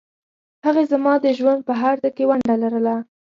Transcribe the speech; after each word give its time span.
هغې 0.65 0.83
زما 0.91 1.13
د 1.21 1.25
ژوند 1.37 1.61
په 1.67 1.73
هرڅه 1.81 2.09
کې 2.15 2.23
ونډه 2.29 2.55
لرله 2.63 2.95